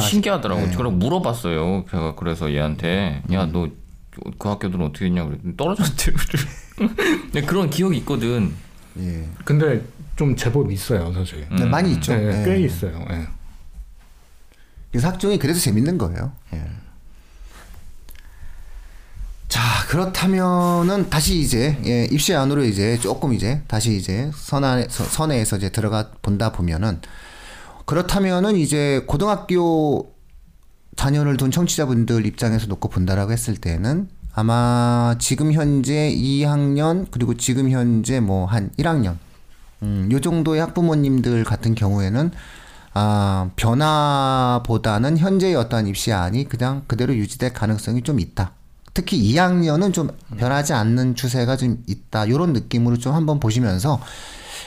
[0.00, 0.66] 신기하더라고요.
[0.66, 0.72] 네.
[0.72, 0.76] 음.
[0.76, 1.84] 제가 물어봤어요.
[1.90, 3.68] 제가 그래서 얘한테 야 너
[4.38, 6.12] 그 학교들은 어떻게 했냐 그랬더니 떨어졌대.
[6.76, 8.52] 근데 그런 기억이 있거든.
[8.98, 9.26] 예.
[9.42, 9.80] 근데
[10.16, 11.48] 좀 제법 있어요, 사실.
[11.48, 12.14] 근데 많이 있죠.
[12.14, 12.44] 네, 예.
[12.44, 13.02] 꽤 있어요.
[13.10, 13.26] 예.
[14.90, 16.30] 그래서 학종이 그래서 재밌는 거예요.
[16.52, 16.62] 예.
[19.48, 25.56] 자 그렇다면은 다시 이제 예, 입시 안으로 이제 조금 이제 다시 이제 선안에 서- 선에서
[25.58, 27.00] 이제 들어가 본다 보면은
[27.84, 30.12] 그렇다면은 이제 고등학교
[30.96, 38.20] 자녀를 둔 청취자분들 입장에서 놓고 본다라고 했을 때는 아마 지금 현재 2학년 그리고 지금 현재
[38.20, 39.16] 뭐 한 1학년
[39.82, 42.30] 음, 요 정도의 학부모님들 같은 경우에는
[42.94, 48.52] 아, 변화보다는 현재의 어떠한 입시안이 그냥 그대로 유지될 가능성이 좀 있다.
[48.94, 52.28] 특히 2학년은 좀 변하지 않는 추세가 좀 있다.
[52.28, 53.98] 요런 느낌으로 좀 한번 보시면서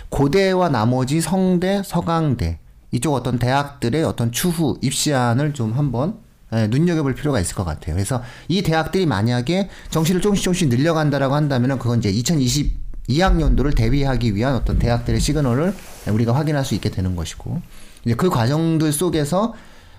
[0.09, 2.59] 고대와 나머지 성대, 서강대
[2.95, 6.17] 이쪽 어떤 대학들의 어떤 추후 입시안을 좀 한번
[6.53, 7.95] 예, 눈여겨볼 필요가 있을 것 같아요.
[7.95, 14.79] 그래서 이 대학들이 만약에 정시를 조금씩 조금씩 늘려간다라고 한다면은 그건 이제 2022학년도를 대비하기 위한 어떤
[14.79, 15.73] 대학들의 시그널을
[16.07, 17.61] 우리가 확인할 수 있게 되는 것이고
[18.05, 19.53] 이제 그 과정들 속에서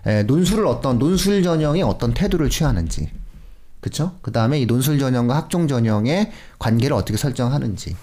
[0.07, 3.11] 예, 논술을 어떤 논술 전형이 어떤 태도를 취하는지
[3.81, 4.13] 그쵸?
[4.23, 7.95] 그 다음에 이 논술 전형과 학종 전형의 관계를 어떻게 설정하는지, 예,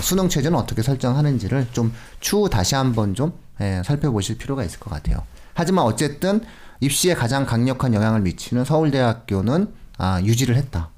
[0.00, 5.18] 수능 체제는 어떻게 설정하는지를 좀 추후 다시 한번 좀 예, 살펴보실 필요가 있을 것 같아요.
[5.54, 6.40] 하지만 어쨌든
[6.80, 9.68] 입시에 가장 강력한 영향을 미치는 서울대학교는
[9.98, 10.90] 아, 유지를 했다.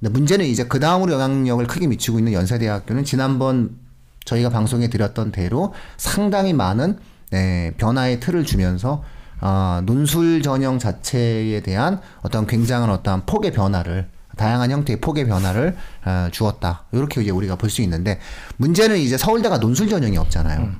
[0.00, 3.78] 근데 문제는 이제 그 다음으로 영향력을 크게 미치고 있는 연세대학교는 지난번
[4.24, 6.98] 저희가 방송에 드렸던 대로 상당히 많은
[7.32, 9.02] 예, 변화의 틀을 주면서
[9.40, 16.28] 아, 논술 전형 자체에 대한 어떤 굉장한 어떤 폭의 변화를 다양한 형태의 폭의 변화를 어,
[16.30, 16.84] 주었다.
[16.92, 18.20] 이렇게 이제 우리가 볼 수 있는데
[18.58, 20.72] 문제는 이제 서울대가 논술 전형이 없잖아요.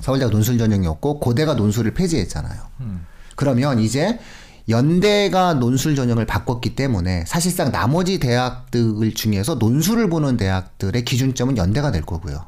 [0.00, 2.60] 서울대가 논술 전형이 없고 고대가 논술을 폐지했잖아요.
[3.36, 4.18] 그러면 이제
[4.68, 12.02] 연대가 논술 전형을 바꿨기 때문에 사실상 나머지 대학들 중에서 논술을 보는 대학들의 기준점은 연대가 될
[12.02, 12.46] 거고요.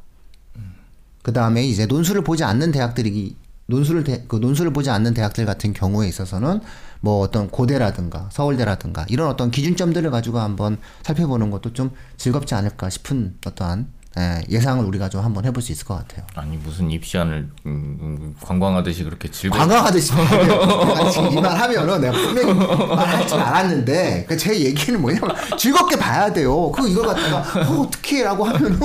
[1.22, 3.36] 그 다음에 이제 논술을 보지 않는 대학들이
[3.70, 6.60] 논술을 대, 그 논술을 보지 않는 대학들 같은 경우에 있어서는
[7.00, 13.36] 뭐 어떤 고대라든가 서울대라든가 이런 어떤 기준점들을 가지고 한번 살펴보는 것도 좀 즐겁지 않을까 싶은
[13.46, 16.26] 어떠한 예, 예상을 우리가 좀 한번 해볼 수 있을 것 같아요.
[16.34, 19.56] 아니 무슨 입시안을 음, 음, 관광하듯이 그렇게 즐거.
[19.56, 22.52] 관광하듯이 내가 지금 이말 하면은 내가 분명히
[22.88, 26.72] 말할 줄 알았는데 그제 얘기는 뭐냐면 즐겁게 봐야 돼요.
[26.72, 28.80] 그 이걸 갖다가 어, 어떻게라고 하면은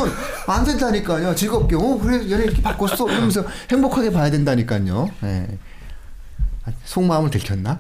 [0.46, 1.34] 안 된다니까요.
[1.34, 5.10] 즐겁게 어 그래 얘네 이렇게 바꿨어 이러면서 행복하게 봐야 된다니까요.
[5.24, 5.48] 예.
[6.66, 7.80] 아, 속마음을 들켰나?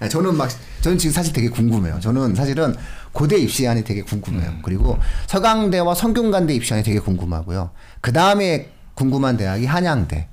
[0.00, 0.48] 네, 저는 막
[0.80, 1.98] 저는 지금 사실 되게 궁금해요.
[2.00, 2.74] 저는 사실은
[3.12, 4.54] 고대 입시안이 되게 궁금해요.
[4.62, 7.70] 그리고 서강대와 성균관대 입시안이 되게 궁금하고요.
[8.00, 10.28] 그 다음에 궁금한 대학이 한양대.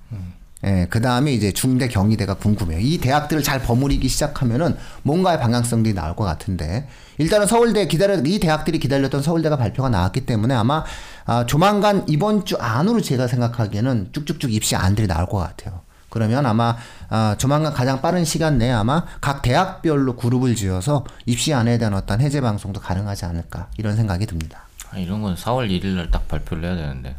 [0.66, 2.80] 예, 그 다음에 이제 중대 경희대가 궁금해요.
[2.80, 6.88] 이 대학들을 잘 버무리기 시작하면은 뭔가의 방향성들이 나올 것 같은데
[7.20, 10.84] 일단은 서울대 기다려 이 대학들이 기다렸던 서울대가 발표가 나왔기 때문에 아마
[11.26, 15.82] 아, 조만간 이번 주 안으로 제가 생각하기에는 쭉쭉쭉 입시 안들이 나올 것 같아요.
[16.16, 16.78] 그러면 아마
[17.10, 22.22] 아, 조만간 가장 빠른 시간 내에 아마 각 대학별로 그룹을 지어서 입시 안에 대한 어떤
[22.22, 24.62] 해제 방송도 가능하지 않을까 이런 생각이 듭니다.
[24.92, 27.18] 아, 이런 건 4월 1일 날 딱 발표를 해야 되는데.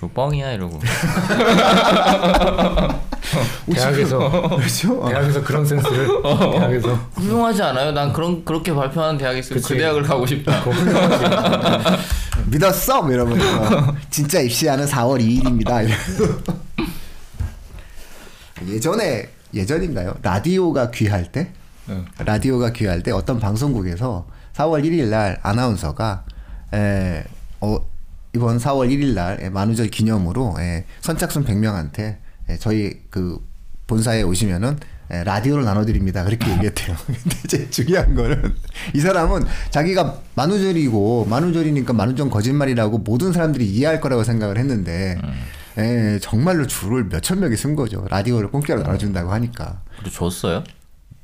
[0.00, 0.80] 그 뻥이야 이러고.
[3.72, 5.04] 대학에서 그렇죠?
[5.08, 6.08] 대학에서 그런 센스를
[6.58, 7.92] 대학에서 훌륭하지 않아요?
[7.92, 9.78] 난 그런 그렇게 발표하는 대학이 있으면 그 그치.
[9.78, 10.64] 대학을 가고 싶다.
[12.46, 13.02] 믿었어?
[13.02, 15.88] 뭐 이러면서 진짜 입시하는 4월 2일입니다.
[18.66, 20.16] 예전에 예전인가요?
[20.22, 21.50] 라디오가 귀할 때
[21.86, 22.04] 네.
[22.18, 26.24] 라디오가 귀할 때 어떤 방송국에서 4월 1일 날 아나운서가
[26.74, 27.24] 에,
[27.60, 27.78] 어,
[28.34, 32.18] 이번 4월 1일 날 에, 만우절 기념으로 에, 선착순 100명한테
[32.50, 33.38] 에, 저희 그
[33.86, 34.78] 본사에 오시면은
[35.10, 36.24] 에, 라디오를 나눠드립니다.
[36.24, 36.94] 그렇게 얘기했대요.
[37.06, 38.54] 근데 이제 중요한 거는
[38.94, 45.18] 이 사람은 자기가 만우절이고 만우절이니까 만우절 거짓말이라고 모든 사람들이 이해할 거라고 생각을 했는데
[45.78, 48.04] 에, 정말로 줄을 몇천 명이 쓴 거죠.
[48.10, 49.80] 라디오를 공짜로 나눠준다고 하니까.
[49.98, 50.64] 그리고 줬어요?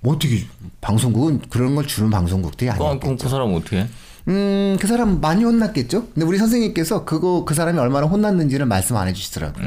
[0.00, 0.46] 뭐 어떻게
[0.80, 3.00] 방송국은 그런 걸 주는 방송국들이 아니었겠죠.
[3.00, 3.88] 그럼 그 사람 어떻게 해?
[4.28, 6.08] 음, 그 사람 많이 혼났겠죠?
[6.14, 9.64] 근데 우리 선생님께서 그거, 그 사람이 얼마나 혼났는지를 말씀 안 해주시더라고요.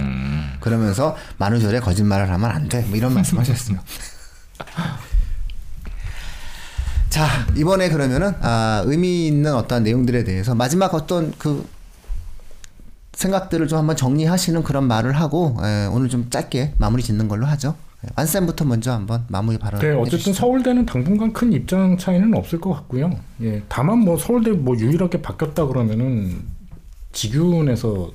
[0.62, 2.82] 그러면서 만우절에 거짓말을 하면 안 돼.
[2.88, 3.78] 뭐 이런 말씀 하셨어요.
[7.10, 11.68] 자 이번에 그러면은 아, 의미 있는 어떤 내용들에 대해서 마지막 어떤 그
[13.18, 17.76] 생각들을 좀 한번 정리하시는 그런 말을 하고 에, 오늘 좀 짧게 마무리 짓는 걸로 하죠.
[18.06, 19.82] 예, 완쌤부터 먼저 한번 마무리 발언.
[19.82, 20.34] 네, 어쨌든 해주시죠.
[20.34, 23.20] 서울대는 당분간 큰 입장 차이는 없을 것 같고요.
[23.42, 26.44] 예, 다만 뭐 서울대 뭐 유일하게 바뀌었다 그러면은
[27.12, 28.12] 직윤에서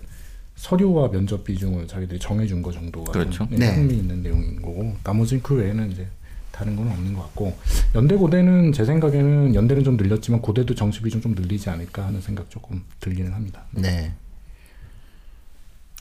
[0.54, 3.30] 서류와 면접 비중을 자기들이 정해준 거 정도가 그렇죠.
[3.30, 3.74] 좀, 예, 네.
[3.74, 6.06] 흥미 있는 내용인 거고 나머지는 그 외에는 이제
[6.52, 7.52] 다른 건 없는 것 같고
[7.96, 12.48] 연대 고대는 제 생각에는 연대는 좀 늘렸지만 고대도 정시 비중 좀 늘리지 않을까 하는 생각
[12.50, 13.64] 조금 들기는 합니다.
[13.72, 14.12] 네.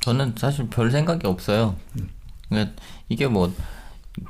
[0.02, 1.76] 저는 사실 별 생각이 없어요.
[2.50, 2.74] 그러니까
[3.10, 3.54] 이게 뭐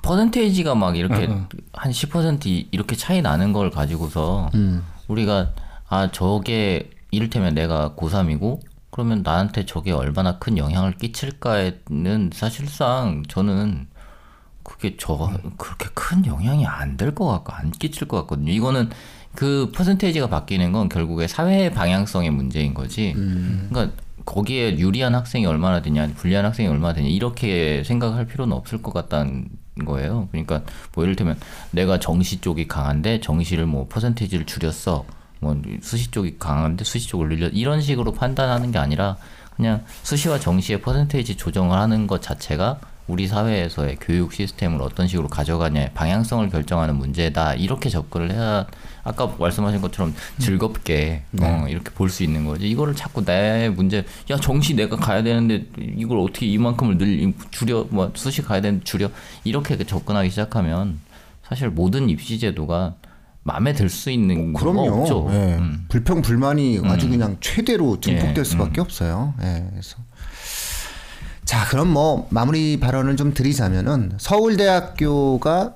[0.03, 4.83] 퍼센테이지가 막 이렇게 응, 한10% 이렇게 차이 나는 걸 가지고서 음.
[5.07, 5.53] 우리가
[5.87, 8.59] 아 저게 이를테면 내가 고3이고
[8.91, 13.87] 그러면 나한테 저게 얼마나 큰 영향을 끼칠까에는 사실상 저는
[14.63, 15.17] 그게 저
[15.57, 18.51] 그렇게 큰 영향이 안 될 것 같고 안 끼칠 것 같거든요.
[18.51, 18.89] 이거는
[19.33, 23.13] 그 퍼센테이지가 바뀌는 건 결국에 사회 방향성의 문제인 거지.
[23.69, 23.95] 그러니까
[24.31, 29.49] 거기에 유리한 학생이 얼마나 되냐, 불리한 학생이 얼마나 되냐 이렇게 생각할 필요는 없을 것 같다는
[29.85, 30.29] 거예요.
[30.31, 30.61] 그러니까
[30.95, 31.37] 뭐 예를 들면
[31.71, 35.03] 내가 정시 쪽이 강한데 정시를 뭐 퍼센테이지를 줄였어.
[35.41, 39.17] 뭐 수시 쪽이 강한데 수시 쪽을 늘려 이런 식으로 판단하는 게 아니라
[39.57, 42.79] 그냥 수시와 정시의 퍼센테이지 조정을 하는 것 자체가
[43.11, 48.65] 우리 사회에서의 교육 시스템을 어떤 식으로 가져가냐의 방향성을 결정하는 문제다 이렇게 접근을 해야
[49.03, 54.37] 아까 말씀하신 것처럼 즐겁게 어, 이렇게 볼 수 있는 거지 이거를 자꾸 내 문제 야
[54.37, 59.09] 정시 내가 가야 되는데 이걸 어떻게 이만큼을 늘 줄여 뭐 수시 가야 되는데 줄여
[59.43, 60.99] 이렇게 접근하기 시작하면
[61.43, 62.95] 사실 모든 입시 제도가
[63.43, 65.01] 마음에 들 수 있는 거 그럼요.
[65.01, 65.27] 없죠.
[65.31, 65.55] 예.
[65.57, 65.85] 음.
[65.89, 69.33] 불평 불만이 아주 그냥 최대로 증폭될 예, 수밖에 없어요.
[69.41, 69.65] 예.
[69.71, 69.97] 그래서
[71.51, 75.73] 자 그럼 뭐 마무리 발언을 좀 드리자면은 서울대학교가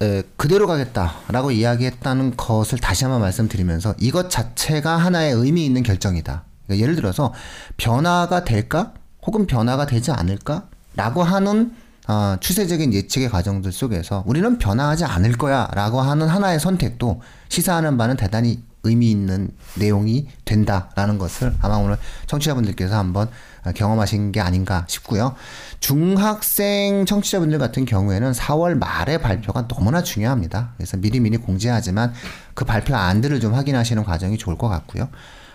[0.00, 6.44] 에, 그대로 가겠다라고 이야기했다는 것을 다시 한번 말씀드리면서 이것 자체가 하나의 의미 있는 결정이다.
[6.66, 7.34] 그러니까 예를 들어서
[7.76, 8.92] 변화가 될까
[9.26, 11.74] 혹은 변화가 되지 않을까 라고 하는
[12.06, 18.16] 어, 추세적인 예측의 과정들 속에서 우리는 변화하지 않을 거야 라고 하는 하나의 선택도 시사하는 바는
[18.16, 25.34] 대단히 의미 있는 내용이 된다라는 것을 아마 오늘 청취자분들께서 한번 어, 경험하신 게 아닌가 싶고요.
[25.80, 30.72] 중학생 청취자분들 같은 경우에는 4월 말에 발표가 너무나 중요합니다.
[30.76, 32.12] 그래서 미리미리 공지하지만
[32.54, 35.08] 그 발표 안들을 좀 확인하시는 과정이 좋을 것 같고요.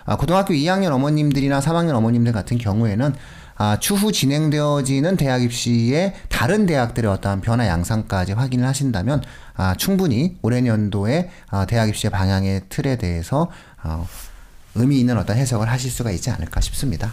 [0.04, 3.14] 아, 고등학교 2학년 어머님들이나 3학년 어머님들 같은 경우에는
[3.56, 9.22] 아, 추후 진행되어지는 대학 입시의 다른 대학들의 어떠한 변화 양상까지 확인을 하신다면
[9.54, 13.50] 아, 충분히 올해 년도에 아, 대학 입시의 방향의 틀에 대해서
[13.84, 14.06] 어,
[14.74, 17.12] 의미 있는 어떤 해석을 하실 수가 있지 않을까 싶습니다.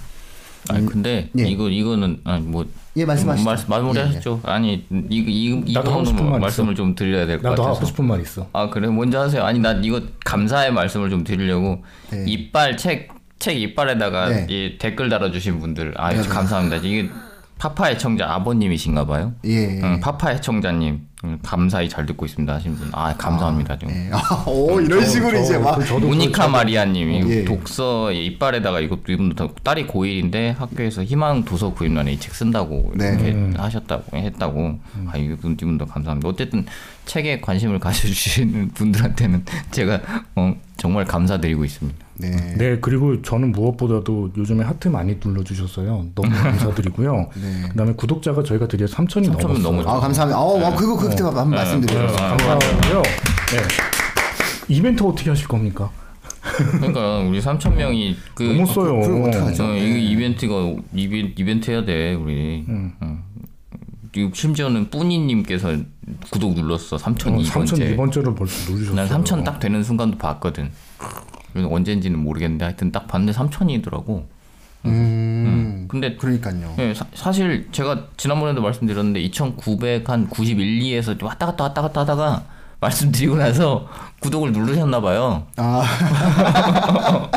[0.70, 1.44] 아니 근데 예.
[1.48, 2.66] 이거 이거는 아니 뭐
[2.98, 3.46] 예, 말씀하시죠.
[3.46, 4.42] 말, 마무리하셨죠.
[4.44, 6.78] 아니 이거 이 나도 하고 이거는 싶은 뭐말 말씀을 있어.
[6.78, 7.78] 좀 드려야 될것 나도 같아서.
[7.78, 8.48] 하고 싶은 말 있어.
[8.54, 9.44] 아 그래 먼저 하세요.
[9.44, 12.26] 아니 난 이거 감사의 말씀을 좀 드리려고 네.
[12.28, 14.48] 이빨 책책 이빨에다가 네.
[14.50, 16.78] 이 댓글 달아주신 분들 아 감사합니다.
[16.78, 17.10] 이게
[17.58, 19.34] 파파 애청자 아버님이신가 봐요.
[19.46, 19.82] 예.
[19.84, 22.90] 응, 파파 애청자님 응, 감사히 잘 듣고 있습니다 하신 분.
[22.94, 23.90] 아 감사합니다 좀.
[23.90, 24.10] 예.
[24.14, 27.44] 아, 오, 이런 식으로 이제 막그 저도 모니카 마리아님이 예.
[27.46, 33.10] 독서 이빨에다가 이것도 이분도 다- 딸이 고1인데 학교에서 희망 도서 구입란에 이 책 쓴다고 네.
[33.20, 36.30] 이렇게 하셨다고 했다고 아 이분 이분도 감사합니다.
[36.30, 36.66] 어쨌든
[37.06, 40.00] 책에 관심을 가져주시는 분들한테는 제가
[40.36, 42.06] 어, 정말 감사드리고 있습니다.
[42.22, 42.30] 네.
[42.58, 46.08] 네, 그리고 저는 무엇보다도 요즘에 하트 많이 눌러주셨어요.
[46.14, 47.30] 너무 감사드리고요.
[47.42, 47.70] 네.
[47.70, 49.88] 그다음에 구독자가 저희가 드디어 3천이 3,000은 넘었어요.
[49.90, 50.38] 아, 감사합니다.
[50.38, 52.08] 어, 와, 그거 그때 한번 말씀드려요.
[52.08, 53.02] 감사하고요.
[53.02, 53.58] 네.
[54.68, 55.90] 이벤트 어떻게 하실 겁니까?
[56.78, 59.00] 그러니까 우리 3천 명이 그 너무 써요.
[59.00, 59.64] 그럼 어떡하죠?
[59.66, 60.56] 어, 이거 이벤트가
[60.94, 62.66] 이벤, 이벤트 해야 돼 우리.
[62.68, 62.94] 음.
[63.02, 63.20] 어.
[64.34, 65.78] 심지어는 뿌니님께서
[66.32, 67.96] 구독 눌렀어 3천 3천 2번째.
[67.98, 68.96] 2번째를 벌써 누르셨어요.
[68.96, 70.72] 난 3천 딱 되는 순간도 봤거든.
[71.56, 74.26] 언젠지는 모르겠는데 하여튼 딱 봤는데 3천이더라고.
[74.86, 75.86] 음.
[75.90, 76.76] 근데 그러니까요.
[76.80, 82.44] 예, 사, 사실 제가 지난번에도 말씀드렸는데 2,900한 91, 2에서 왔다 갔다 왔다 갔다 하다가
[82.80, 83.88] 말씀드리고 나서
[84.22, 85.48] 구독을 누르셨나 봐요.
[85.58, 85.84] 아,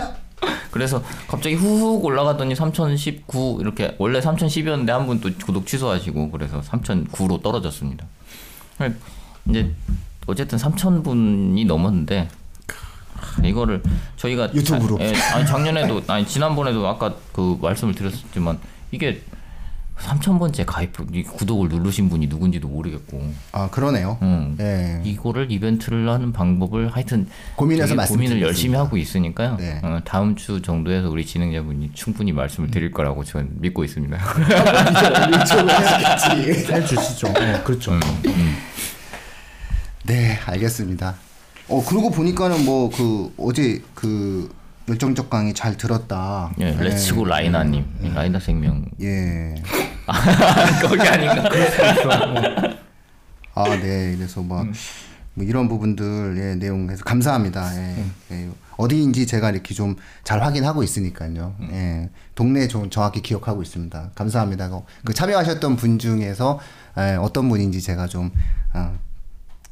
[0.70, 7.42] 그래서 갑자기 후훅 올라가더니 3,019 이렇게 원래 3,010이었는데 한 분 또 구독 취소하시고 그래서 3,009로
[7.42, 8.06] 떨어졌습니다.
[9.48, 9.70] 이제
[10.26, 12.41] 어쨌든 3,000분이 넘었는데 하,
[13.44, 13.82] 이거를
[14.16, 14.98] 저희가 유튜브로.
[14.98, 18.58] 자- 예, 아니 작년에도 아니 지난번에도 아까 그 말씀을 드렸지만
[18.90, 19.22] 이게
[19.98, 24.18] 3,000번째 가입 이 구독을 누르신 분이 누군지도 모르겠고 아 그러네요.
[24.22, 24.56] 음.
[24.58, 25.00] 예.
[25.04, 28.42] 이거를 이벤트를 하는 방법을 하여튼 고민해서 고민을.
[28.42, 29.56] 열심히 하고 있으니까요.
[29.60, 29.80] 네.
[29.84, 34.16] 어, 다음 주 정도에서 우리 진행자분이 충분히 말씀을 드릴 거라고 저는 믿고 있습니다.
[34.18, 36.72] 유튜브 해야겠지.
[36.72, 37.32] 해주시죠.
[37.34, 37.92] 네, 그렇죠.
[40.04, 41.14] 네, 알겠습니다.
[41.68, 44.52] 어 그러고 보니까는 뭐 그 어제 그
[44.88, 46.52] 열정적 강의 잘 들었다.
[46.58, 46.84] 예, 네.
[46.84, 49.54] 레츠고 라이나님, 라이나 생명 예.
[50.82, 51.48] 거기 아닌가?
[53.54, 54.16] 아, 네.
[54.16, 54.64] 그래서 뭐,
[55.34, 57.70] 뭐 이런 부분들 예, 내용에서 감사합니다.
[57.76, 58.04] 예.
[58.32, 58.48] 예.
[58.76, 59.94] 어디인지 제가 이렇게 좀
[60.24, 61.54] 잘 확인하고 있으니까요.
[61.72, 62.08] 예.
[62.34, 64.10] 동네 좀 정확히 기억하고 있습니다.
[64.14, 64.68] 감사합니다.
[64.70, 66.58] 그- 그 참여하셨던 분 중에서
[66.98, 68.30] 예, 어떤 분인지 제가 좀
[68.72, 68.92] 아,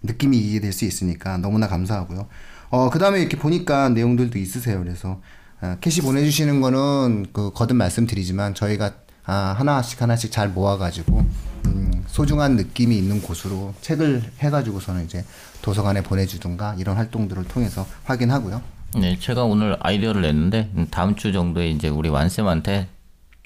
[0.03, 2.29] 느낌이 이해될 수 있으니까 너무나 감사하고요.
[2.71, 4.79] 어, 그 다음에 이렇게 보니까 내용들도 있으세요.
[4.83, 5.21] 그래서
[5.61, 8.95] 아, 캐시 보내주시는 거는 그 거듭 말씀드리지만 저희가
[9.27, 11.25] 아, 하나씩 하나씩 잘 모아가지고
[11.67, 15.25] 음, 소중한 느낌이 있는 곳으로 책을 해가지고서는 이제
[15.63, 18.63] 도서관에 보내주든가 이런 활동들을 통해서 확인하고요.
[18.97, 22.89] 네, 제가 오늘 아이디어를 냈는데 음, 다음 주 정도에 이제 우리 완쌤한테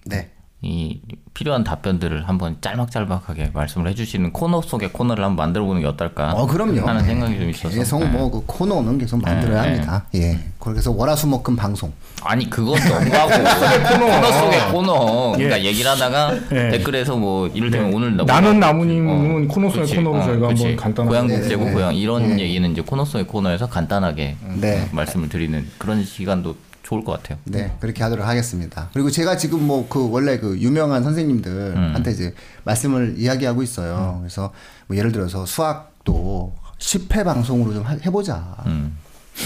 [0.06, 0.30] 네.
[0.64, 0.98] 이
[1.34, 6.80] 필요한 답변들을 한번 짤막짤막하게 말씀을 해주시는 코너 속의 코너를 한번 만들어보는 게 어떨까 어, 그럼요.
[6.86, 7.08] 하는 네.
[7.08, 8.06] 생각이 좀 있어서 계속 네.
[8.06, 10.06] 뭐그 코너는 계속 만들어야 네, 합니다.
[10.14, 10.38] 예.
[10.58, 11.92] 그래서 월화수목금 방송.
[12.22, 13.30] 아니 그건 너무하고
[13.98, 15.64] 코너 속의 코너 그러니까 예.
[15.64, 16.70] 얘기를 하다가 예.
[16.70, 19.96] 댓글에서 뭐 이를테면 오늘 나- 나는 나무님은 코너 속의 그치.
[19.96, 20.62] 코너로 어, 저희가 그치.
[20.64, 21.74] 한번 간단하게 고향 네, 국제고 네, 네.
[21.74, 24.88] 고향 이런 얘기는 이제 코너 속의 코너에서 간단하게 네.
[24.92, 27.38] 말씀을 드리는 그런 시간도 좋을 것 같아요.
[27.44, 28.90] 네, 그렇게 하도록 하겠습니다.
[28.92, 34.18] 그리고 제가 지금 뭐 그 원래 그 유명한 선생님들한테 이제 말씀을 이야기하고 있어요.
[34.20, 34.52] 그래서
[34.86, 38.56] 뭐 예를 들어서 수학도 10회 방송으로 좀 하- 해보자.
[38.66, 38.96] 음.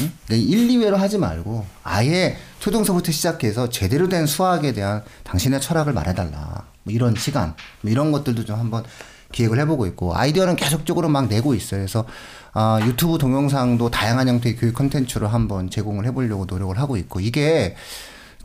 [0.01, 0.13] 응?
[0.29, 6.67] 네, 1, 2회로 하지 말고 아예 초등서부터 시작해서 제대로 된 수학에 대한 당신의 철학을 말해달라.
[6.83, 8.85] 뭐 이런 시간, 뭐 이런 것들도 좀 한번
[9.33, 11.81] 기획을 해보고 있고 아이디어는 계속적으로 막 내고 있어요.
[11.81, 12.05] 그래서
[12.55, 17.77] 아, 유튜브 동영상도 다양한 형태의 교육 콘텐츠로 한번 제공을 해보려고 노력을 하고 있고 이게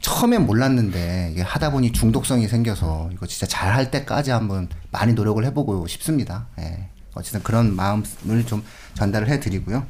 [0.01, 5.43] 처음엔 몰랐는데 이게 하다 보니 중독성이 생겨서 이거 진짜 잘 할 때까지 한번 많이 노력을
[5.45, 6.47] 해보고 싶습니다.
[6.59, 6.89] 예.
[7.15, 8.03] 어쨌든 그런 마음을
[8.45, 8.63] 좀
[8.95, 9.85] 전달을 해드리고요.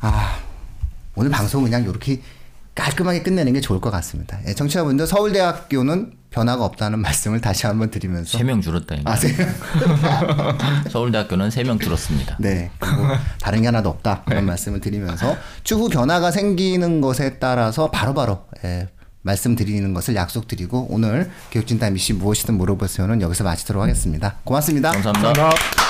[0.00, 0.38] 아,
[1.16, 2.22] 오늘 방송 그냥 이렇게
[2.74, 4.38] 깔끔하게 끝내는 게 좋을 것 같습니다.
[4.46, 8.94] 예, 청취자분들 서울대학교는 변화가 없다는 말씀을 다시 한번 드리면서 세명 줄었다.
[8.94, 9.02] 이제.
[9.04, 9.34] 아, 네.
[10.90, 12.36] 서울대학교는 세명 줄었습니다.
[12.38, 12.70] 네.
[13.40, 14.24] 다른 게 하나도 없다.
[14.26, 18.88] 그런 말씀을 드리면서 추후 변화가 생기는 것에 따라서 바로 바로 예,
[19.22, 24.36] 말씀드리는 것을 약속드리고 오늘 교육진단 미시 무엇이든 물어보세요는 여기서 마치도록 하겠습니다.
[24.44, 24.92] 고맙습니다.
[24.92, 25.32] 감사합니다.
[25.32, 25.87] 감사합니다.